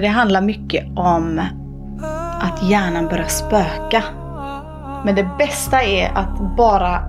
[0.00, 1.42] Men det handlar mycket om
[2.40, 4.02] att hjärnan börjar spöka.
[5.04, 7.02] Men det bästa är att bara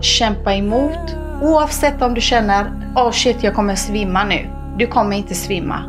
[0.00, 1.16] kämpa emot.
[1.42, 2.64] Oavsett om du känner,
[2.96, 4.48] oh shit jag kommer svimma nu.
[4.78, 5.82] Du kommer inte svimma.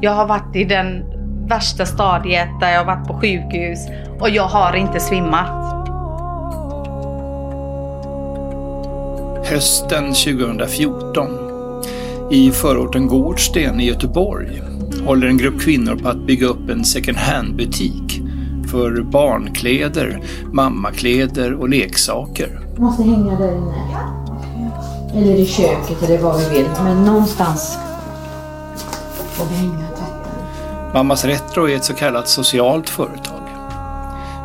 [0.00, 1.04] Jag har varit i den
[1.48, 3.78] värsta stadiet där jag har varit på sjukhus
[4.20, 5.48] och jag har inte svimmat.
[9.44, 11.28] Hösten 2014.
[12.30, 14.62] I förorten Gårdsten i Göteborg
[15.08, 18.22] håller en grupp kvinnor på att bygga upp en second hand-butik
[18.70, 20.22] för barnkläder,
[20.52, 22.60] mammakläder och leksaker.
[22.76, 23.74] Du måste hänga där inne.
[25.14, 26.68] Eller i köket eller var vi vill.
[26.84, 27.78] Men någonstans
[29.32, 30.92] får vi hänga tvätten.
[30.94, 33.42] Mammas Retro är ett så kallat socialt företag.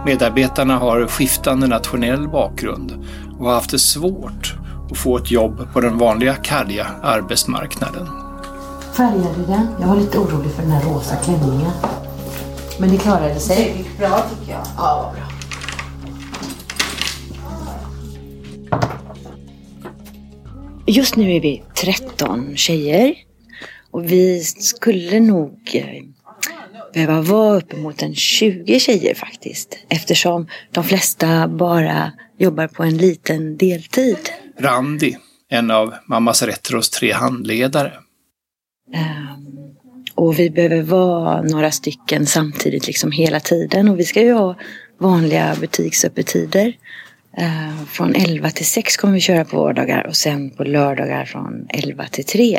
[0.06, 3.06] Medarbetarna har skiftande nationell bakgrund
[3.40, 4.56] och har haft det svårt
[4.92, 8.23] att få ett jobb på den vanliga karga arbetsmarknaden.
[8.98, 9.68] Färgade du den?
[9.80, 11.72] Jag var lite orolig för den här rosa klänningen.
[12.80, 13.56] Men det klarade sig.
[13.56, 14.66] Det gick bra tycker jag.
[14.78, 15.24] Ja, vad bra.
[20.88, 23.16] Just nu är vi 13 tjejer
[23.92, 26.04] och vi skulle nog eh,
[26.94, 29.78] behöva vara uppemot en 20 tjejer faktiskt.
[29.90, 34.18] Eftersom de flesta bara jobbar på en liten deltid.
[34.60, 35.18] Randi,
[35.50, 37.94] en av Mammas Retros tre handledare.
[38.94, 39.76] Ehm,
[40.16, 43.90] och vi behöver vara några stycken samtidigt liksom hela tiden.
[43.90, 44.56] Och vi ska ju ha
[44.98, 46.74] vanliga butiksöppettider.
[47.38, 51.68] Ehm, från 11 till 6 kommer vi köra på vardagar och sen på lördagar från
[51.70, 52.56] 11 till 3.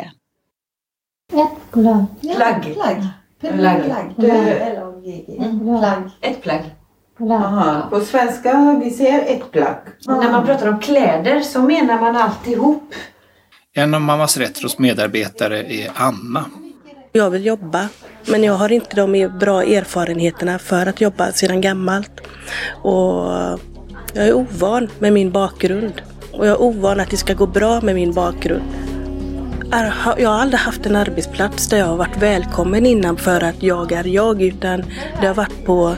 [1.33, 2.05] Ett plagg.
[2.21, 2.75] Plagg.
[2.75, 3.03] Plagg.
[3.39, 4.15] Plagg.
[5.65, 6.09] Plagg.
[6.21, 6.63] Ett plagg.
[7.17, 7.31] Plagg.
[7.31, 7.87] Aha.
[7.89, 9.77] På svenska vi säger ett plagg.
[10.07, 12.93] När man pratar om kläder så menar man alltihop.
[13.77, 16.45] En av Mammas Retros medarbetare är Anna.
[17.11, 17.89] Jag vill jobba,
[18.25, 22.11] men jag har inte de bra erfarenheterna för att jobba sedan gammalt.
[22.83, 23.25] Och
[24.13, 26.01] jag är ovan med min bakgrund.
[26.31, 28.63] Och jag är ovan att det ska gå bra med min bakgrund.
[30.17, 33.91] Jag har aldrig haft en arbetsplats där jag har varit välkommen innan för att jag
[33.91, 34.83] är jag, utan
[35.21, 35.95] det har varit på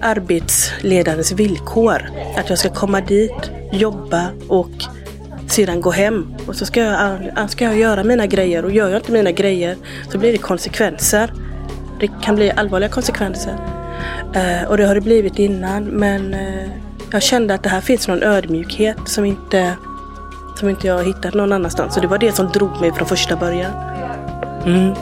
[0.00, 2.10] arbetsledarens villkor.
[2.36, 4.70] Att jag ska komma dit, jobba och
[5.52, 6.34] sedan gå hem.
[6.46, 9.76] Och så ska jag, ska jag göra mina grejer och gör jag inte mina grejer
[10.12, 11.32] så blir det konsekvenser.
[12.00, 13.56] Det kan bli allvarliga konsekvenser.
[14.34, 16.70] Eh, och det har det blivit innan men eh,
[17.12, 19.72] jag kände att det här finns någon ödmjukhet som inte,
[20.58, 21.94] som inte jag har hittat någon annanstans.
[21.94, 23.72] Så det var det som drog mig från första början.
[24.66, 24.94] Mm.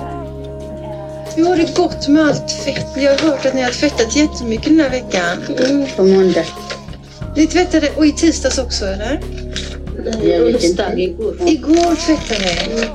[1.37, 2.87] Hur har det gått med allt fett?
[2.97, 5.39] Jag har hört att ni har tvättat jättemycket den här veckan.
[5.59, 6.45] Mm, på måndag.
[7.37, 9.21] Ni tvättade, och i tisdags också eller?
[10.06, 11.37] Onsdag igår.
[11.49, 12.87] Igår tvättade ni.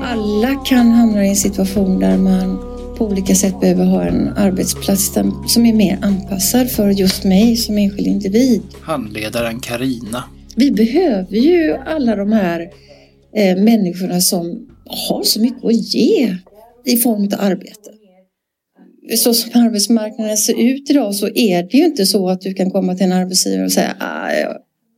[0.00, 2.58] Alla kan hamna i en situation där man
[2.98, 5.14] på olika sätt behöver ha en arbetsplats
[5.46, 8.62] som är mer anpassad för just mig som enskild individ.
[8.82, 10.24] Handledaren Karina.
[10.56, 12.60] Vi behöver ju alla de här
[13.36, 16.36] eh, människorna som har så mycket att ge
[16.84, 17.90] i form av arbete.
[19.16, 22.70] Så som arbetsmarknaden ser ut idag så är det ju inte så att du kan
[22.70, 24.30] komma till en arbetsgivare och säga ah,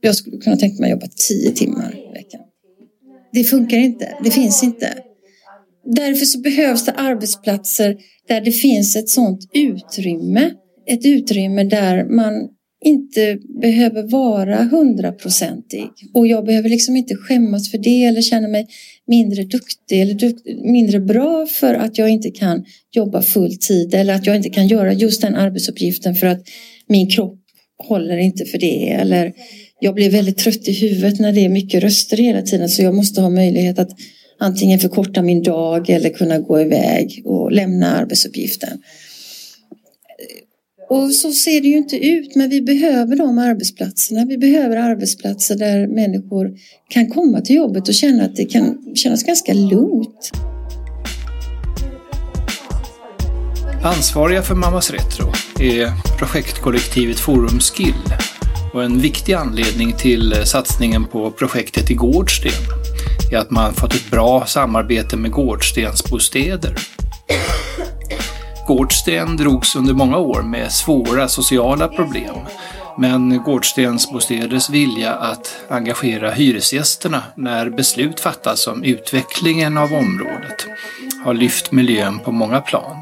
[0.06, 2.41] jag, skulle kunna tänka mig att jobba tio timmar i veckan.
[3.32, 4.94] Det funkar inte, det finns inte.
[5.84, 7.97] Därför så behövs det arbetsplatser
[8.28, 10.50] där det finns ett sådant utrymme.
[10.87, 12.48] Ett utrymme där man
[12.84, 15.91] inte behöver vara hundraprocentig.
[16.14, 18.66] Och jag behöver liksom inte skämmas för det eller känna mig
[19.06, 24.14] mindre duktig eller duktig, mindre bra för att jag inte kan jobba full tid eller
[24.14, 26.43] att jag inte kan göra just den arbetsuppgiften för att
[26.88, 27.41] min kropp
[27.78, 28.91] håller inte för det.
[28.91, 29.32] Eller
[29.84, 32.95] jag blir väldigt trött i huvudet när det är mycket röster hela tiden så jag
[32.95, 33.91] måste ha möjlighet att
[34.39, 38.78] antingen förkorta min dag eller kunna gå iväg och lämna arbetsuppgiften.
[40.91, 44.25] Och så ser det ju inte ut, men vi behöver de arbetsplatserna.
[44.25, 46.55] Vi behöver arbetsplatser där människor
[46.88, 50.31] kan komma till jobbet och känna att det kan kännas ganska lugnt.
[53.82, 57.94] Ansvariga för Mammas Retro är projektkollektivet Forum Skill
[58.75, 62.53] och en viktig anledning till eh, satsningen på projektet i Gårdsten
[63.32, 66.76] är att man fått ett bra samarbete med Gårdstensbostäder.
[68.67, 72.35] Gårdsten drogs under många år med svåra sociala problem.
[72.99, 80.67] Men Gårdstensbostäders vilja att engagera hyresgästerna när beslut fattas om utvecklingen av området
[81.25, 82.97] har lyft miljön på många plan.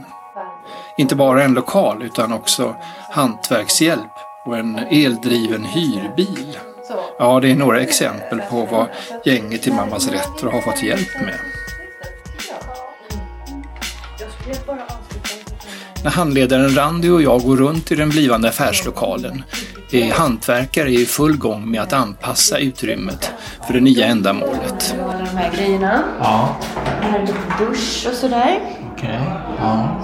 [0.99, 2.77] Inte bara en lokal utan också
[3.11, 6.59] hantverkshjälp och en eldriven hyrbil.
[7.19, 8.87] Ja, det är några exempel på vad
[9.25, 11.35] gänget till Mammas Rätter har fått hjälp med.
[16.05, 19.43] När handledaren Randy och jag går runt i den blivande affärslokalen
[19.93, 23.31] är hantverkare i full gång med att anpassa utrymmet
[23.67, 24.95] för det nya ändamålet.
[25.03, 26.03] Alla de här grejerna.
[26.21, 26.57] Ja,
[27.01, 28.61] Här är lite dusch och sådär.
[28.93, 29.21] okej.
[29.59, 30.01] Ja.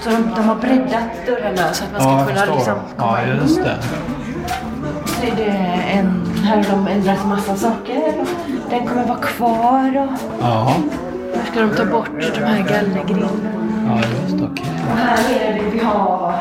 [0.00, 3.28] Så de, de har breddat dörrarna så att man ska kunna liksom komma in.
[3.36, 3.78] just det.
[5.26, 5.50] Är det
[5.92, 8.12] en, här har de ändrat massa saker.
[8.70, 10.74] Den kommer vara kvar och Ja,
[11.34, 13.28] nu ska de ta bort de här gallergrindarna.
[13.86, 14.66] ja just okej.
[14.92, 16.34] Och här är det vi har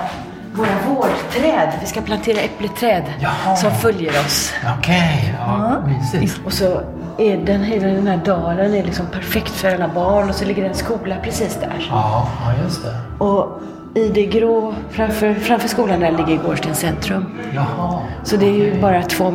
[0.57, 1.69] våra vårdträd.
[1.81, 3.56] Vi ska plantera äppleträd Jaha.
[3.56, 4.54] som följer oss.
[4.80, 6.45] Okej, ja, mysigt.
[6.45, 6.81] Och så
[7.18, 10.62] är den, hela den här dalen är liksom perfekt för alla barn och så ligger
[10.63, 11.88] det en skola precis där.
[11.89, 13.24] Ja, ja just det.
[13.25, 13.62] Och
[13.95, 17.25] i det grå framför, framför skolan där ligger Gårdstens centrum.
[17.56, 18.00] Jaha.
[18.24, 19.31] Så det är ju bara två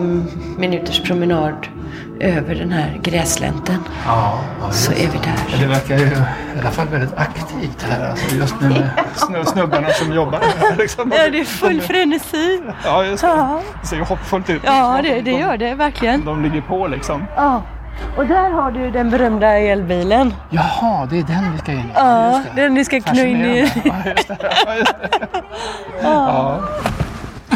[0.59, 1.67] minuters promenad
[2.23, 3.85] över den här gräslänten.
[4.07, 5.59] Ja, ja Så är vi där.
[5.61, 9.89] Det verkar ju i alla fall väldigt aktivt här alltså, just nu med snö- snubbarna
[9.89, 10.77] som jobbar här.
[10.79, 11.13] Liksom.
[11.17, 12.63] Ja, det är full frenesi.
[12.85, 13.29] Ja, just det.
[13.29, 14.63] Ja, Det ser ju hoppfullt ut.
[14.65, 16.25] ja det, det gör det verkligen.
[16.25, 17.25] De ligger på liksom.
[17.37, 17.63] Ja.
[18.17, 20.35] Och där har du den berömda elbilen.
[20.51, 21.91] Jaha, det är den vi ska in i.
[21.95, 23.73] Ja, den ni ska knö in i.
[23.85, 24.37] Ja, just det.
[24.67, 25.43] Ja, just det.
[26.03, 26.61] Ja.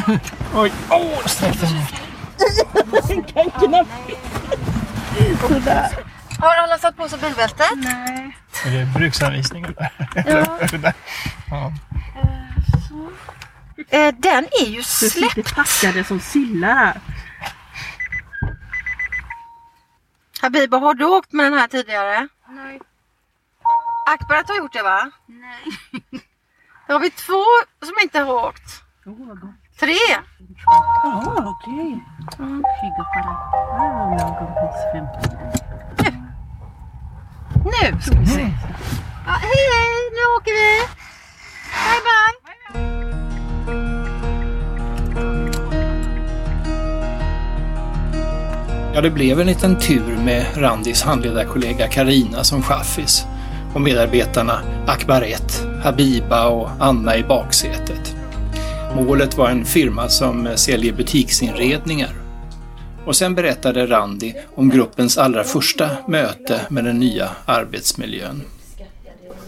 [0.57, 1.87] Oj, åh, oh, sträckte mig.
[6.38, 7.71] Har alla satt på sig bilbältet?
[7.77, 8.37] Nej.
[8.65, 9.91] Är det bruksanvisning eller?
[10.15, 10.59] Ja.
[11.50, 11.73] ja.
[13.88, 15.55] Eh, den är ju släppt.
[15.55, 17.00] packade som sillar här.
[20.41, 22.29] Habiba, har du åkt med den här tidigare?
[22.49, 22.81] Nej.
[24.06, 25.11] Akbarat har gjort det va?
[25.27, 25.65] Nej.
[26.87, 27.44] Då har vi två
[27.87, 28.83] som inte har åkt.
[29.81, 29.93] Tre.
[31.02, 32.05] Ja, okej.
[37.64, 38.40] Nu ska vi se.
[39.26, 40.81] Ja, hej hej, nu åker vi.
[41.87, 42.37] Bye bye.
[48.94, 53.26] Ja, det blev en liten tur med Randis handledarkollega Karina som chaffis
[53.75, 58.16] och medarbetarna Akbar 1, Habiba och Anna i baksätet.
[58.94, 62.11] Målet var en firma som eh, säljer butiksinredningar.
[63.05, 68.43] Och sen berättade Randi om gruppens allra första möte med den nya arbetsmiljön.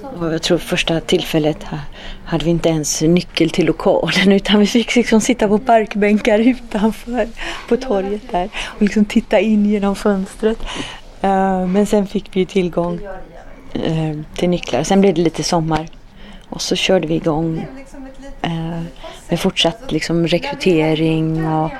[0.02, 1.80] Och jag tror första tillfället här
[2.24, 7.28] hade vi inte ens nyckel till lokalen utan vi fick liksom sitta på parkbänkar utanför
[7.68, 10.58] på torget där och liksom titta in genom fönstret.
[11.20, 13.00] Eh, men sen fick vi tillgång
[13.72, 14.82] eh, till nycklar.
[14.82, 15.88] Sen blev det lite sommar
[16.48, 17.66] och så körde vi igång
[18.42, 18.82] eh,
[19.28, 21.70] med fortsatt liksom rekrytering och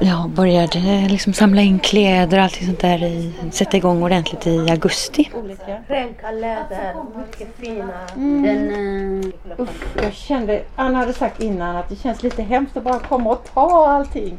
[0.00, 3.04] ja, började liksom samla in kläder och allt sånt där.
[3.04, 5.30] I, sätta igång ordentligt i augusti.
[5.32, 5.44] Mm.
[5.44, 7.94] Olika läder, mycket fina.
[8.14, 12.98] Den, Usch, jag kände, Anna hade sagt innan att det känns lite hemskt att bara
[12.98, 14.38] komma och ta allting.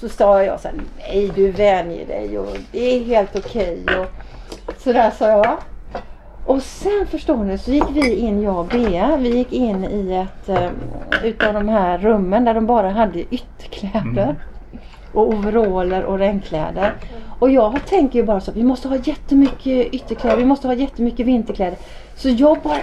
[0.00, 3.84] Så sa jag så här, nej du vänjer dig och det är helt okej.
[3.98, 4.12] Och
[4.78, 5.58] sådär sa jag.
[6.50, 10.14] Och sen förstår ni så gick vi in, jag och Bea, vi gick in i
[10.14, 10.70] ett eh,
[11.24, 14.36] utav de här rummen där de bara hade ytterkläder.
[15.12, 16.94] Och overaller och regnkläder.
[17.38, 21.26] Och jag tänker ju bara så, vi måste ha jättemycket ytterkläder, vi måste ha jättemycket
[21.26, 21.78] vinterkläder.
[22.16, 22.78] Så jag bara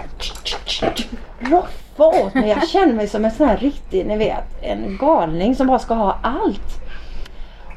[1.40, 2.50] roffade åt mig.
[2.50, 5.94] Jag känner mig som en sån här riktig, ni vet, en galning som bara ska
[5.94, 6.82] ha allt.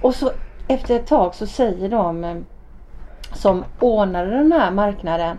[0.03, 0.31] Och så
[0.69, 2.37] efter ett tag så säger de eh,
[3.35, 5.37] som ordnade den här marknaden.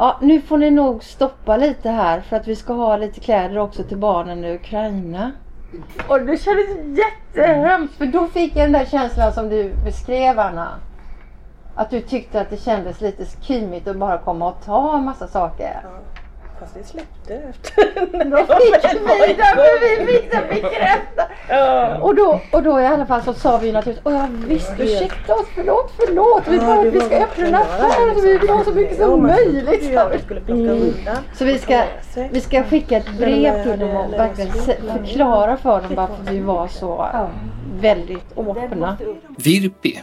[0.00, 3.58] Ja, nu får ni nog stoppa lite här för att vi ska ha lite kläder
[3.58, 5.32] också till barnen i Ukraina.
[6.08, 10.68] Och det kändes jättehemskt för då fick jag den där känslan som du beskrev Anna.
[11.74, 15.28] Att du tyckte att det kändes lite kymigt att bara komma och ta en massa
[15.28, 15.80] saker.
[16.60, 17.84] Fast det släppte efter.
[18.30, 21.28] Då fick vi det, för vi fick det bekräftat.
[22.02, 25.34] Och då, och då i alla fall så sa vi naturligtvis, åh ja visst ursäkta
[25.34, 26.42] oss, förlåt, förlåt.
[26.48, 29.96] Vi bara, vi ska öppna en affär så vi vill ha så mycket som möjligt.
[30.48, 30.94] Mm.
[31.34, 31.84] Så vi ska,
[32.30, 36.68] vi ska skicka ett brev till dem och verkligen förklara för dem varför vi var
[36.68, 37.06] så
[37.80, 38.96] väldigt öppna.
[39.36, 40.00] Virpi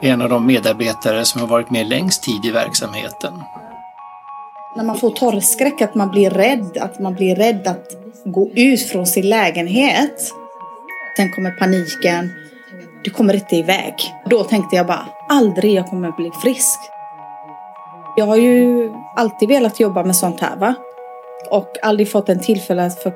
[0.00, 3.32] är en av de medarbetare som har varit med längst tid i verksamheten.
[4.76, 7.90] När man får torrskräck, att man blir rädd, att man blir rädd att
[8.24, 10.32] gå ut från sin lägenhet.
[11.16, 12.30] Sen kommer paniken.
[13.04, 13.94] Du kommer inte iväg.
[14.30, 16.78] Då tänkte jag bara, aldrig jag kommer bli frisk.
[18.16, 20.74] Jag har ju alltid velat jobba med sånt här va.
[21.50, 23.12] Och aldrig fått en tillfälle att få,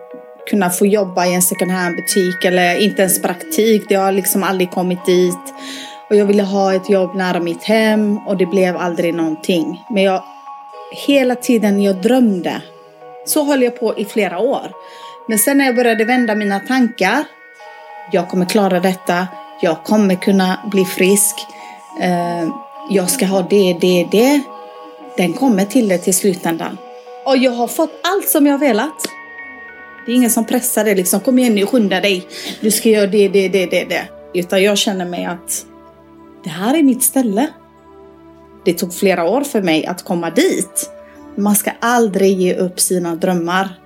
[0.50, 3.82] kunna få jobba i en second hand butik eller inte ens praktik.
[3.88, 5.54] Det har liksom aldrig kommit dit.
[6.10, 9.84] Och jag ville ha ett jobb nära mitt hem och det blev aldrig någonting.
[9.90, 10.22] Men jag
[10.92, 12.62] hela tiden jag drömde
[13.26, 14.72] Så höll jag på i flera år.
[15.28, 17.24] Men sen när jag började vända mina tankar.
[18.12, 19.28] Jag kommer klara detta.
[19.62, 21.36] Jag kommer kunna bli frisk.
[22.02, 22.48] Eh,
[22.90, 24.40] jag ska ha det, det, det.
[25.16, 26.78] Den kommer till det till slutändan.
[27.24, 29.08] Och jag har fått allt som jag velat.
[30.06, 31.20] Det är ingen som pressar dig liksom.
[31.20, 32.26] Kom igen nu, skynda dig.
[32.60, 34.08] Du ska göra det, det, det, det, det.
[34.34, 35.66] Utan jag känner mig att
[36.44, 37.48] det här är mitt ställe.
[38.64, 40.90] Det tog flera år för mig att komma dit.
[41.36, 43.80] Man ska aldrig ge upp sina drömmar.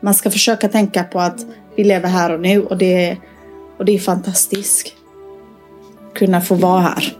[0.00, 3.16] Man ska försöka tänka på att vi lever här och nu och det,
[3.78, 4.92] och det är fantastiskt.
[6.14, 7.16] Kunna få vara här.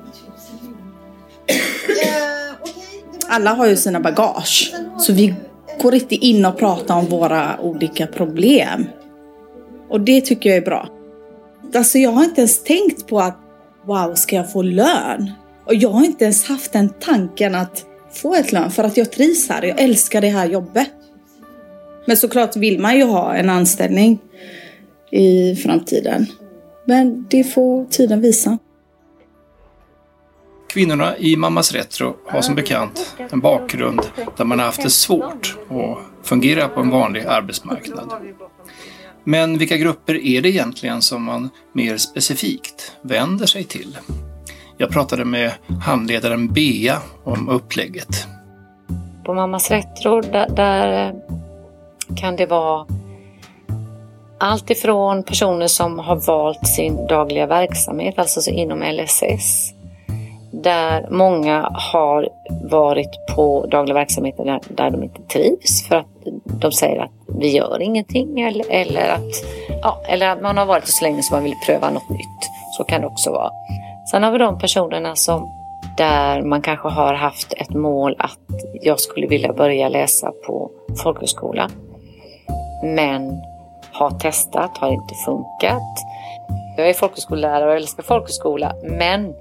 [3.29, 4.75] Alla har ju sina bagage.
[4.99, 5.35] Så vi
[5.83, 8.87] går inte in och pratar om våra olika problem.
[9.89, 10.89] Och det tycker jag är bra.
[11.75, 13.39] Alltså jag har inte ens tänkt på att
[13.87, 15.31] wow, ska jag få lön?
[15.73, 19.13] Och jag har inte ens haft den tanken att få ett lön för att jag
[19.13, 19.63] trivs här.
[19.63, 20.91] Jag älskar det här jobbet.
[22.07, 24.19] Men såklart vill man ju ha en anställning
[25.11, 26.27] i framtiden.
[26.87, 28.59] Men det får tiden visa.
[30.69, 34.01] Kvinnorna i Mammas Retro har som bekant en bakgrund
[34.37, 38.13] där man har haft det svårt att fungera på en vanlig arbetsmarknad.
[39.25, 43.99] Men vilka grupper är det egentligen som man mer specifikt vänder sig till?
[44.83, 48.27] Jag pratade med handledaren Bea om upplägget.
[49.25, 51.15] På Mammas Retro där, där eh,
[52.17, 52.87] kan det vara
[54.41, 59.73] allt ifrån personer som har valt sin dagliga verksamhet, alltså inom LSS,
[60.51, 62.29] där många har
[62.71, 66.07] varit på dagliga verksamheter där, där de inte trivs för att
[66.45, 69.45] de säger att vi gör ingenting eller, eller, att,
[69.83, 72.51] ja, eller att man har varit så länge som man vill pröva något nytt.
[72.77, 73.51] Så kan det också vara.
[74.13, 75.51] Sen har vi de personerna som
[75.97, 78.39] där man kanske har haft ett mål att
[78.83, 80.71] jag skulle vilja börja läsa på
[81.03, 81.71] folkhögskola.
[82.83, 83.43] Men
[83.93, 85.97] har testat, har inte funkat.
[86.77, 89.35] Jag är folkhögskollärare och älskar folkhögskola men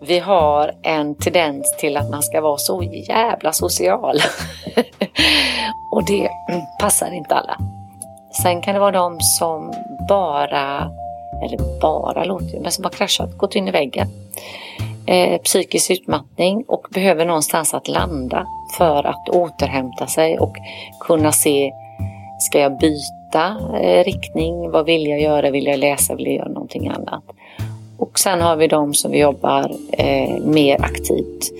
[0.00, 4.16] vi har en tendens till att man ska vara så jävla social.
[5.92, 6.30] och det
[6.80, 7.56] passar inte alla.
[8.42, 9.72] Sen kan det vara de som
[10.08, 10.90] bara,
[11.44, 14.06] eller bara låter men som har kraschat, gått in i väggen.
[15.06, 18.46] Eh, psykisk utmattning och behöver någonstans att landa
[18.78, 20.56] för att återhämta sig och
[21.00, 21.72] kunna se,
[22.40, 24.70] ska jag byta eh, riktning?
[24.70, 25.50] Vad vill jag göra?
[25.50, 26.14] Vill jag läsa?
[26.14, 27.24] Vill jag göra någonting annat?
[27.98, 31.52] Och sen har vi de som vi jobbar eh, mer aktivt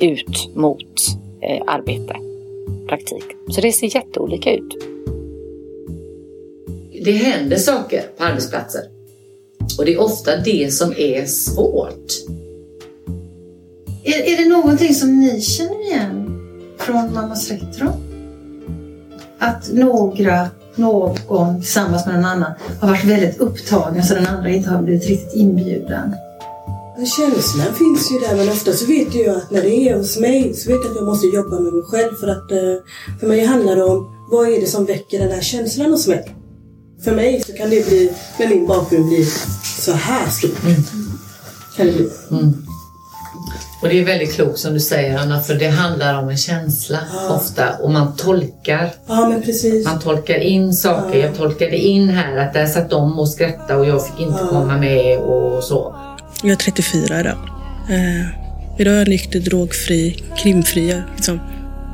[0.00, 0.94] ut mot
[1.42, 2.16] eh, arbete,
[2.88, 3.24] praktik.
[3.48, 4.76] Så det ser jätteolika ut.
[7.04, 8.99] Det händer saker på arbetsplatser.
[9.78, 12.12] Och det är ofta det som är svårt.
[14.04, 16.40] Är, är det någonting som ni känner igen
[16.78, 17.88] från Mammas Retro?
[19.38, 24.70] Att några någon tillsammans med någon annan har varit väldigt upptagen så den andra inte
[24.70, 26.14] har blivit riktigt inbjuden.
[27.16, 30.54] Känslan finns ju där men ofta så vet jag att när det är hos mig
[30.54, 33.44] så vet jag att jag måste jobba med mig själv för att eh, för mig
[33.44, 36.34] handlar det om vad är det som väcker den här känslan hos mig?
[37.04, 39.24] För mig så kan det bli, med min bakgrund, bli
[39.64, 40.64] så här stort.
[40.64, 40.82] Mm.
[41.76, 42.10] Kan det bli.
[42.30, 42.66] Mm.
[43.82, 46.98] Och det är väldigt klokt som du säger Anna, för det handlar om en känsla
[47.12, 47.34] ja.
[47.34, 48.92] ofta och man tolkar.
[49.06, 49.86] Ja, men precis.
[49.86, 51.18] Man tolkar in saker.
[51.18, 51.26] Ja.
[51.26, 54.48] Jag tolkade in här att där satt de och skrattade och jag fick inte ja.
[54.48, 55.96] komma med och så.
[56.42, 57.38] Jag är 34 idag.
[57.90, 61.02] Eh, idag är jag nykter, drogfri, krimfri.
[61.16, 61.40] Liksom.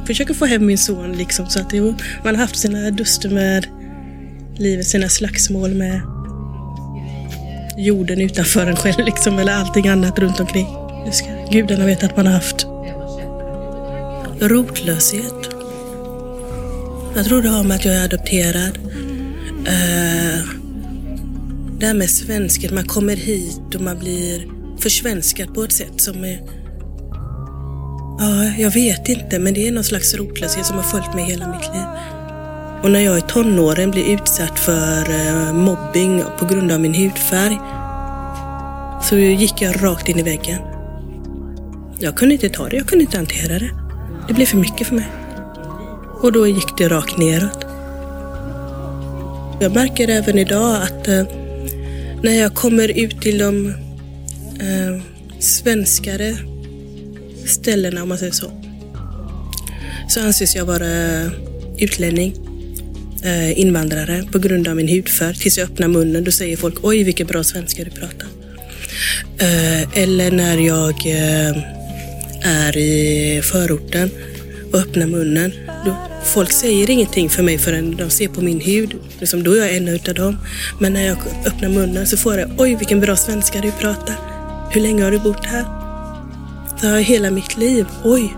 [0.07, 1.95] Försöker få hem min son liksom, så att det, man
[2.25, 3.67] har haft sina duster med
[4.59, 6.01] livet, sina slagsmål med
[7.77, 10.67] jorden utanför en själv liksom, eller allting annat runt omkring.
[11.07, 12.67] Det ska gudarna veta att man har haft.
[14.41, 15.49] Rotlöshet.
[17.15, 18.79] Jag tror det har med att jag är adopterad.
[19.59, 20.45] Uh,
[21.79, 24.47] det här med svenskhet, man kommer hit och man blir
[24.81, 26.41] försvenskad på ett sätt som är...
[28.19, 31.49] Ja, jag vet inte, men det är någon slags rotlöshet som har följt mig hela
[31.49, 32.16] mitt liv.
[32.87, 37.59] Och när jag i tonåren blev utsatt för eh, mobbing på grund av min hudfärg
[39.03, 40.59] så gick jag rakt in i väggen.
[41.99, 43.71] Jag kunde inte ta det, jag kunde inte hantera det.
[44.29, 45.07] Det blev för mycket för mig.
[46.23, 47.65] Och då gick det rakt neråt.
[49.61, 51.25] Jag märker även idag att eh,
[52.23, 53.69] när jag kommer ut till de
[54.61, 55.03] eh,
[55.39, 56.37] svenskare
[57.47, 58.51] ställena, om man säger så,
[60.09, 61.31] så anses jag vara eh,
[61.79, 62.46] utlänning,
[63.27, 65.35] Eh, invandrare, på grund av min hudfärg.
[65.35, 68.29] Tills jag öppnar munnen, då säger folk oj vilken bra svenska du pratar.
[69.39, 71.57] Eh, eller när jag eh,
[72.43, 74.11] är i förorten
[74.73, 75.53] och öppnar munnen,
[75.85, 78.95] då folk säger ingenting för mig förrän de ser på min hud.
[79.21, 80.39] Liksom, då är jag en utav dem.
[80.81, 84.17] Men när jag öppnar munnen så får jag oj vilken bra svenska du pratar.
[84.71, 85.65] Hur länge har du bott här?
[86.81, 87.87] Så har jag hela mitt liv.
[88.05, 88.35] Oj,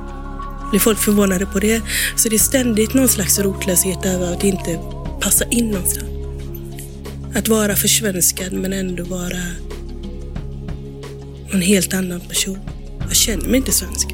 [0.70, 1.82] blir folk förvånade på det?
[2.16, 4.78] Så det är ständigt någon slags rotlöshet över att inte
[5.20, 6.08] passa in någonstans.
[7.34, 9.42] Att vara försvenskad men ändå vara
[11.52, 12.58] en helt annan person.
[13.00, 14.08] Jag känner mig inte svensk.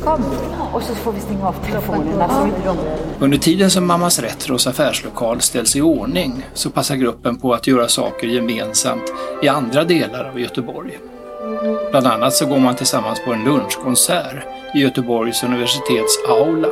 [0.00, 0.24] Kom.
[0.72, 2.76] Och så får vi stänga av telefonerna så inte de...
[3.18, 7.88] Under tiden som Mammas Retros affärslokal ställs i ordning så passar gruppen på att göra
[7.88, 10.98] saker gemensamt i andra delar av Göteborg.
[11.90, 16.68] Bland annat så går man tillsammans på en lunchkonsert i Göteborgs universitets aula.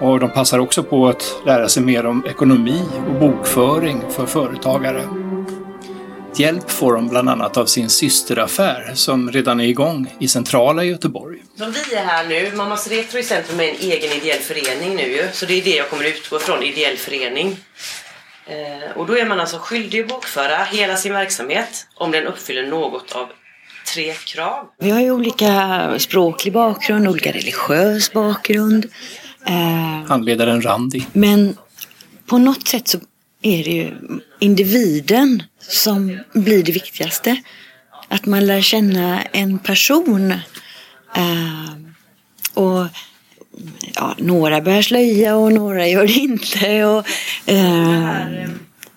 [0.00, 5.02] Och de passar också på att lära sig mer om ekonomi och bokföring för företagare.
[6.36, 11.42] Hjälp får de bland annat av sin systeraffär som redan är igång i centrala Göteborg.
[11.58, 15.02] Som vi är här nu, Mammas Retro i centrum är en egen ideell förening nu
[15.02, 15.28] ju.
[15.32, 17.56] Så det är det jag kommer utgå från, ideell förening.
[18.46, 22.66] Eh, och då är man alltså skyldig att bokföra hela sin verksamhet om den uppfyller
[22.66, 23.28] något av
[23.94, 24.66] tre krav.
[24.78, 28.86] Vi har ju olika språklig bakgrund, olika religiös bakgrund.
[29.46, 31.06] Eh, Handledaren Randi.
[31.12, 31.56] men
[32.26, 32.98] på något sätt så
[33.42, 33.94] är det ju
[34.40, 37.36] individen som blir det viktigaste.
[38.08, 40.30] Att man lär känna en person.
[41.16, 41.70] Eh,
[42.54, 42.86] och
[43.94, 46.84] ja, några bär slöja och några gör det inte.
[46.84, 47.06] Och,
[47.46, 48.48] eh,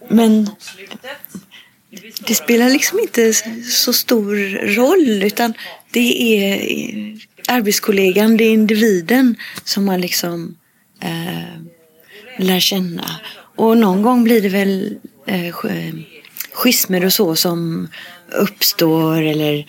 [0.10, 0.50] men
[2.28, 4.36] det spelar liksom inte så stor
[4.76, 5.54] roll utan
[5.92, 6.58] det är
[7.48, 10.58] arbetskollegan, det är individen som man liksom
[11.02, 11.62] eh,
[12.38, 13.20] lär känna.
[13.56, 15.56] Och någon gång blir det väl eh,
[16.54, 17.88] schismer och så som
[18.32, 19.66] uppstår eller eh,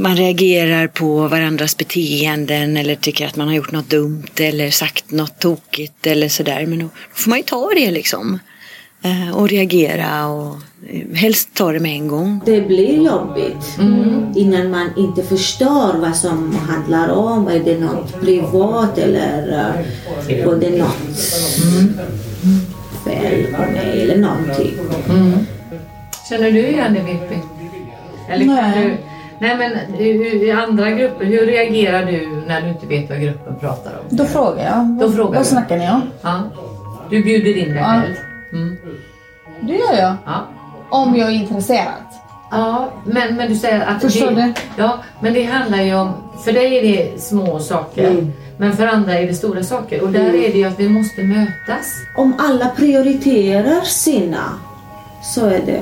[0.00, 5.10] man reagerar på varandras beteenden eller tycker att man har gjort något dumt eller sagt
[5.10, 6.66] något tokigt eller sådär.
[6.66, 8.38] Men då får man ju ta det liksom.
[9.02, 10.56] Eh, och reagera och
[10.88, 12.40] eh, helst ta det med en gång.
[12.46, 13.78] Det blir jobbigt
[14.36, 17.48] innan man inte förstår vad som handlar om.
[17.48, 21.20] Är det något privat eller uh, var det något
[23.04, 24.72] fel på mig eller någonting.
[26.28, 27.49] Känner du igen det Pippi?
[28.30, 28.84] Eller kan Nej.
[28.84, 28.96] du...
[29.38, 33.90] Nej men i andra grupper, hur reagerar du när du inte vet vad gruppen pratar
[33.92, 34.16] om?
[34.16, 34.86] Då frågar jag.
[34.86, 35.44] Då frågar Vad du.
[35.48, 36.02] snackar ni om?
[36.22, 36.42] Ja.
[37.10, 38.02] Du bjuder in dig Ja.
[38.02, 38.14] själv?
[38.52, 38.76] Mm.
[39.60, 40.14] Det gör jag.
[40.26, 40.46] Ja.
[40.90, 42.04] Om jag är intresserad.
[42.50, 44.52] Ja, men, men du säger att Förstår det, du?
[44.82, 46.12] Ja, men det handlar ju om,
[46.44, 48.32] för dig är det små saker, Mm.
[48.58, 50.02] men för andra är det stora saker.
[50.02, 50.34] Och där Mm.
[50.34, 51.86] är det ju att vi måste mötas.
[52.16, 54.44] Om alla prioriterar sina
[55.22, 55.80] så är det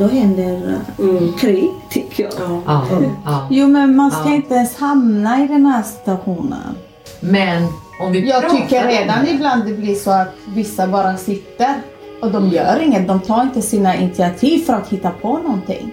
[0.00, 2.32] då händer uh, krig tycker jag.
[2.66, 2.86] Ja,
[3.24, 3.46] ja.
[3.50, 4.34] Jo men man ska Ja.
[4.34, 6.76] inte ens hamna i den här situationen.
[7.20, 7.62] Men
[8.02, 9.30] om vi Jag tycker redan det.
[9.30, 11.74] ibland det blir så att vissa bara sitter
[12.22, 13.08] och de gör inget.
[13.08, 15.92] De tar inte sina initiativ för att hitta på någonting.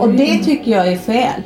[0.00, 1.42] Och det tycker jag är fel.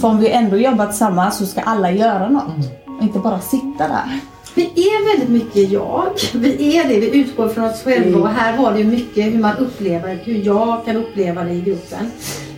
[0.00, 2.70] För om vi ändå jobbar tillsammans så ska alla göra något.
[2.98, 4.20] Och inte bara sitta där.
[4.54, 6.10] Vi är väldigt mycket jag.
[6.32, 7.00] Vi är det.
[7.00, 8.18] Vi utgår från oss själva.
[8.18, 11.60] Och här var det ju mycket hur man upplever, hur jag kan uppleva det i
[11.60, 12.10] gruppen.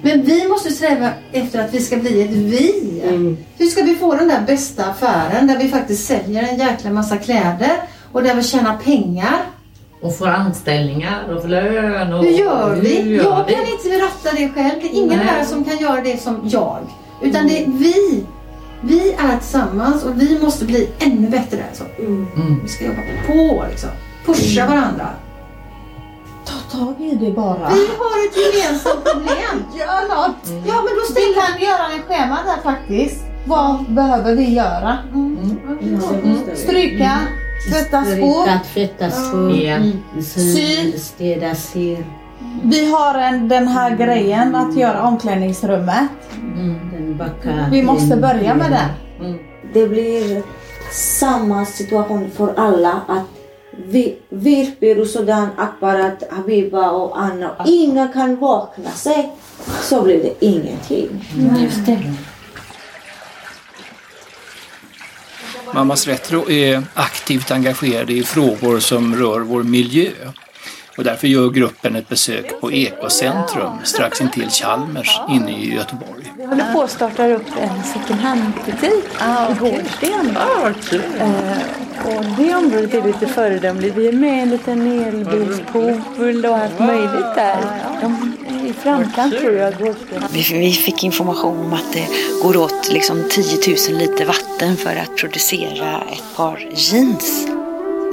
[0.02, 3.02] Men vi måste sträva efter att vi ska bli ett vi.
[3.58, 7.16] Hur ska vi få den där bästa affären där vi faktiskt säljer en jäkla massa
[7.16, 7.76] kläder
[8.12, 9.36] och där vi tjänar pengar?
[10.00, 12.12] Och får anställningar och lön.
[12.12, 13.02] Och Hur gör vi?
[13.02, 13.52] hur gör jag vi?
[13.54, 14.80] kan inte ratta det själv.
[14.82, 15.26] Det är ingen Nej.
[15.26, 16.78] här som kan göra det som jag.
[17.22, 18.24] Utan det är vi.
[18.80, 21.64] Vi är tillsammans och vi måste bli ännu bättre.
[21.68, 21.84] Alltså.
[22.62, 23.90] Vi ska jobba på liksom.
[24.26, 25.08] Pusha varandra.
[26.44, 27.68] Ta tag i det bara.
[27.68, 29.64] Vi har ett gemensamt problem.
[29.78, 30.66] Gör något!
[30.66, 33.24] Ja, men då Vi kan göra en schema där faktiskt.
[33.46, 34.98] Vad behöver vi göra?
[36.54, 37.18] Stryka,
[37.70, 38.48] tvätta skor.
[38.48, 40.22] Att tvätta skor.
[40.22, 40.98] Sy.
[40.98, 42.04] städa sig.
[42.62, 46.08] Vi har en, den här grejen att göra omklädningsrummet.
[46.92, 47.68] Den backa.
[47.70, 48.88] Vi måste börja med det.
[49.74, 50.42] Det blir
[50.92, 53.00] samma situation för alla.
[53.08, 53.24] att
[53.88, 57.50] vi, Virpi, Rusudan, Akbarat, Habiba och Anna.
[57.66, 59.32] Inga kan vakna sig.
[59.82, 61.08] Så blir det ingenting.
[61.60, 61.98] Just det.
[65.74, 70.10] Mammas Retro är aktivt engagerade i frågor som rör vår miljö.
[70.96, 76.32] Och därför gör gruppen ett besök på Ekocentrum strax intill Chalmers inne i Göteborg.
[76.36, 80.36] Vi håller på att starta upp en second hand-butik i Gårdsten.
[80.36, 81.58] Eh,
[82.06, 83.96] och det området är lite föredömligt.
[83.96, 87.56] Vi är med i en liten elbilspool och allt möjligt där.
[88.00, 88.32] De
[88.68, 89.78] är framkant tror jag.
[89.78, 90.22] Gårdsten.
[90.32, 92.08] Vi, vi fick information om att det
[92.42, 97.46] går åt liksom 10 000 liter vatten för att producera ett par jeans.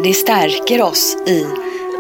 [0.04, 1.46] Det stärker oss i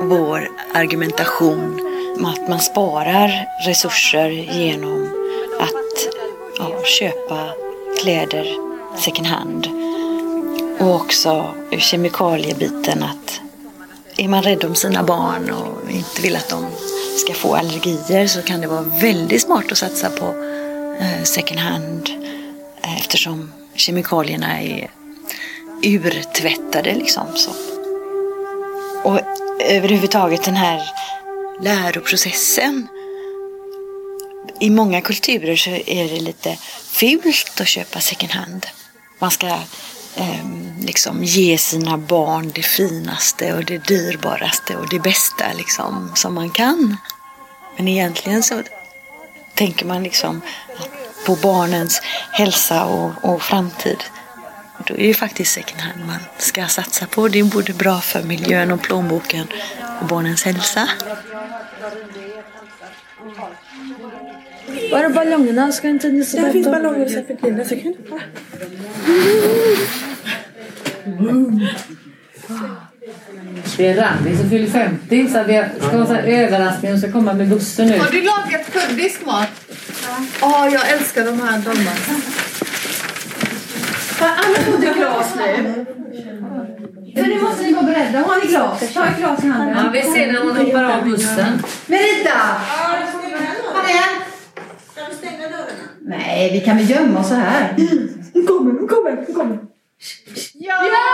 [0.01, 1.79] vår argumentation
[2.17, 5.03] om att man sparar resurser genom
[5.59, 6.13] att
[6.57, 7.49] ja, köpa
[8.01, 8.45] kläder
[8.97, 9.67] second hand.
[10.79, 13.41] Och också kemikaliebiten att
[14.17, 16.65] är man rädd om sina barn och inte vill att de
[17.17, 20.25] ska få allergier så kan det vara väldigt smart att satsa på
[20.99, 22.09] eh, second hand
[22.81, 24.89] eh, eftersom kemikalierna är
[25.83, 27.27] urtvättade liksom.
[27.35, 27.51] Så.
[29.03, 29.19] Och
[29.59, 30.81] överhuvudtaget den här
[31.61, 32.87] läroprocessen.
[34.59, 36.57] I många kulturer så är det lite
[36.91, 38.67] fult att köpa second hand.
[39.19, 39.47] Man ska
[40.15, 40.45] eh,
[40.81, 46.49] liksom ge sina barn det finaste och det dyrbaraste och det bästa liksom som man
[46.49, 46.97] kan.
[47.77, 48.61] Men egentligen så
[49.53, 50.41] tänker man liksom
[51.25, 54.03] på barnens hälsa och, och framtid.
[54.87, 57.27] Då är det faktiskt second hand man ska satsa på.
[57.27, 59.47] Det är både bra för miljön och plånboken
[60.01, 60.89] och barnens hälsa.
[64.91, 65.71] Var är ballongerna?
[65.71, 67.65] Ska inte ni Där finns ballonger så jag fick in det.
[67.65, 67.95] Så kan
[73.77, 76.91] Det är Randi som fyller 50 så vi ska ha så överraskning.
[76.91, 77.99] Hon ska komma med bussen nu.
[77.99, 79.49] Har du lagat kurdisk mat?
[80.41, 82.21] Ja, jag älskar de här dolmarna.
[84.23, 85.85] Har alla fått ett glas nu?
[87.15, 88.19] För nu måste ni vara beredda.
[88.19, 88.93] Har ni glas?
[88.93, 89.77] Ta ett glas i handen.
[89.85, 91.63] Ja, vi ser när hon hoppar av bussen.
[91.85, 92.39] Merita!
[93.73, 94.13] Kom igen!
[94.91, 95.85] Ska vi stänga dörrarna?
[96.01, 97.73] Nej, vi kan väl gömma oss så här.
[98.33, 99.57] Nu kommer, nu kommer, nu kommer.
[100.53, 100.83] Ja!
[100.83, 101.13] Ja,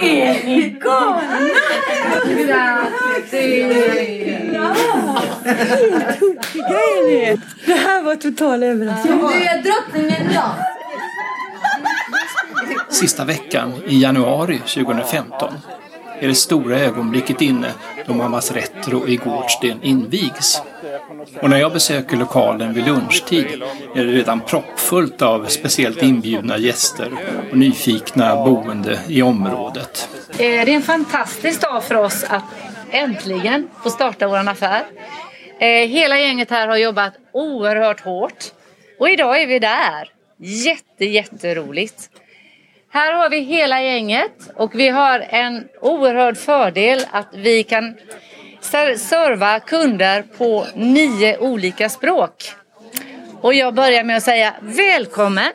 [0.00, 1.20] Är ni galna?
[5.44, 7.40] Helt tokiga är ni.
[7.66, 9.18] Det här var total överraskning.
[9.18, 10.52] Du är drottningen idag.
[12.88, 15.54] Sista veckan i januari 2015
[16.20, 17.72] är det stora ögonblicket inne
[18.06, 20.62] då Mammas Retro i Gårdsten invigs.
[21.42, 23.62] Och när jag besöker lokalen vid lunchtid
[23.94, 27.12] är det redan proppfullt av speciellt inbjudna gäster
[27.50, 30.08] och nyfikna boende i området.
[30.30, 32.44] Eh, det är en fantastisk dag för oss att
[32.90, 34.84] äntligen få starta vår affär.
[35.58, 38.44] Eh, hela gänget här har jobbat oerhört hårt
[38.98, 40.08] och idag är vi där.
[40.38, 42.10] Jätte, jätteroligt.
[42.92, 47.94] Här har vi hela gänget och vi har en oerhörd fördel att vi kan
[48.60, 52.52] ser- serva kunder på nio olika språk.
[53.40, 55.52] Och jag börjar med att säga välkommen.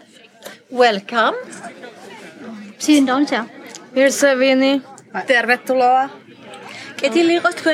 [0.69, 1.33] Welcome.
[2.77, 3.45] Sindoonsa.
[3.95, 4.81] Hirsavini.
[5.27, 6.09] Tervetuloa.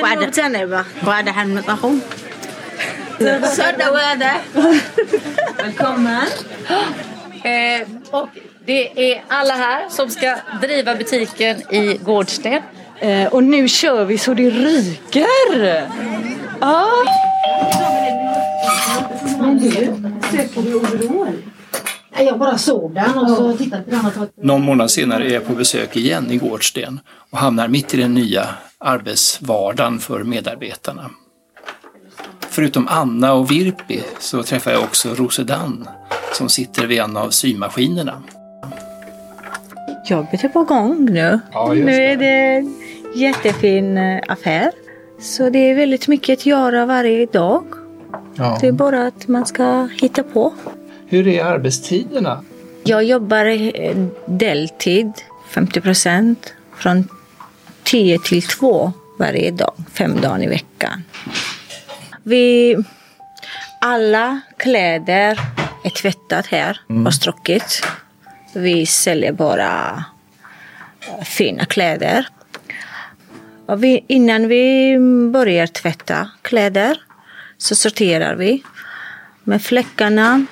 [0.02, 0.84] Waada Zaneba.
[1.00, 2.00] Waada Hanmatahu.
[3.56, 4.32] Så dhawaada.
[5.56, 6.26] Välkommen.
[7.44, 8.28] Eh, och
[8.66, 12.62] det är alla här som ska driva butiken i Gårdsten.
[13.00, 15.88] Eh, och nu kör vi så det ryker.
[16.60, 16.88] Ja.
[19.40, 19.70] Men du,
[20.30, 21.32] söker du overall?
[22.16, 25.46] Nej, Jag bara såg den och så tittade på den Någon månad senare är jag
[25.46, 28.48] på besök igen i Gårdsten och hamnar mitt i den nya
[28.78, 31.10] arbetsvardagen för medarbetarna.
[32.48, 35.88] Förutom Anna och Virpi så träffar jag också Rosedan
[36.32, 38.22] som sitter vid en av symaskinerna.
[40.04, 41.40] Jobbet är på gång nu.
[41.52, 42.74] Ja, nu är det en
[43.14, 44.72] jättefin eh, affär.
[45.20, 47.64] Så det är väldigt mycket att göra varje dag.
[48.34, 48.58] Ja.
[48.60, 50.54] Det är bara att man ska hitta på.
[51.06, 52.44] Hur är arbetstiderna?
[52.84, 53.44] Jag jobbar
[53.80, 55.12] eh, deltid,
[55.50, 57.08] 50 procent, från
[57.82, 61.04] 10 till 2 varje dag, fem dagar i veckan.
[62.22, 62.76] Vi,
[63.80, 65.40] alla kläder
[65.84, 67.06] är tvättat här Mm.
[67.06, 67.82] och strucket.
[68.54, 70.04] Vi säljer bara
[71.08, 72.28] eh, fina kläder.
[73.76, 74.98] Vi, innan vi
[75.32, 77.00] börjar tvätta kläder
[77.58, 78.62] så sorterar vi.
[79.44, 80.46] Med fläckarna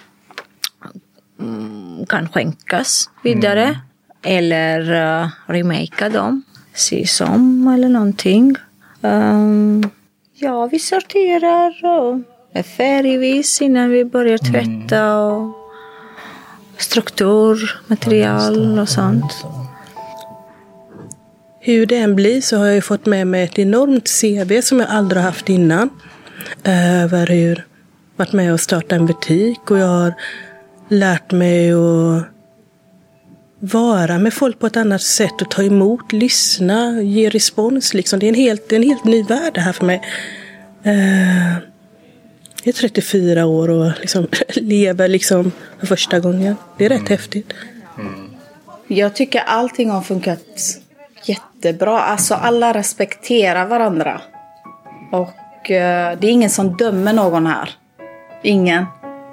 [1.41, 3.81] mm, kan skänkas vidare
[4.23, 4.81] eller
[5.23, 6.43] uh, remakea dem,
[6.75, 8.55] sys om eller någonting.
[9.01, 9.91] Um,
[10.43, 12.21] Ja, vi sorterar och
[12.53, 15.60] är färgvis innan vi börjar tvätta och
[16.83, 19.45] struktur, material och sånt.
[21.61, 24.81] Hur det än blir så har jag ju fått med mig ett enormt CV som
[24.81, 25.91] jag aldrig haft innan.
[26.65, 27.67] Över hur
[28.17, 30.15] varit med och startat en butik och jag har
[30.89, 32.25] lärt mig att
[33.61, 37.95] vara med folk på ett annat sätt och ta emot, lyssna, ge respons.
[37.95, 38.19] Liksom.
[38.19, 40.03] Det, är en helt, en helt ny värld det här för mig.
[40.83, 41.70] Jag
[42.69, 46.57] är 34 år och liksom lever liksom för första gången.
[46.79, 47.53] Det är rätt häftigt.
[48.87, 50.45] Jag tycker allting har funkat
[51.25, 52.01] jättebra.
[52.01, 54.21] Alltså alla respekterar varandra.
[55.13, 57.71] Och eh, det är ingen som dömer någon här.
[58.43, 58.85] Ingen.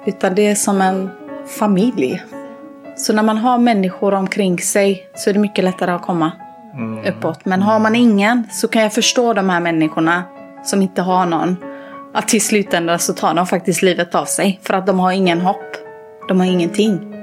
[0.06, 1.10] Utan det är som en
[1.58, 2.22] familj.
[2.96, 6.32] Så när man har människor omkring sig så är det mycket lättare att komma
[7.06, 7.44] uppåt.
[7.44, 10.22] Men har man ingen så kan jag förstå de här människorna
[10.64, 11.56] som inte har någon.
[12.18, 14.60] Att till slutändan så tar de faktiskt livet av sig.
[14.62, 15.76] För att de har ingen hopp.
[16.28, 17.17] De har ingenting.